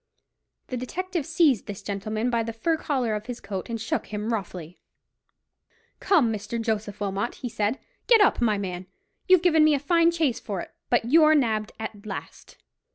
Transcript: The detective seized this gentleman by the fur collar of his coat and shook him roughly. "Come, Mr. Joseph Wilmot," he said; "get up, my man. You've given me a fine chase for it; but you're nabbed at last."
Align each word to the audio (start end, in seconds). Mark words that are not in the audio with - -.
The 0.69 0.77
detective 0.77 1.27
seized 1.27 1.67
this 1.67 1.83
gentleman 1.83 2.31
by 2.31 2.41
the 2.41 2.53
fur 2.53 2.75
collar 2.75 3.13
of 3.13 3.27
his 3.27 3.39
coat 3.39 3.69
and 3.69 3.79
shook 3.79 4.07
him 4.07 4.33
roughly. 4.33 4.79
"Come, 5.99 6.33
Mr. 6.33 6.59
Joseph 6.59 6.99
Wilmot," 6.99 7.35
he 7.35 7.49
said; 7.49 7.77
"get 8.07 8.19
up, 8.19 8.41
my 8.41 8.57
man. 8.57 8.87
You've 9.27 9.43
given 9.43 9.63
me 9.63 9.75
a 9.75 9.79
fine 9.79 10.09
chase 10.09 10.39
for 10.39 10.59
it; 10.59 10.73
but 10.89 11.05
you're 11.05 11.35
nabbed 11.35 11.73
at 11.79 12.03
last." 12.03 12.57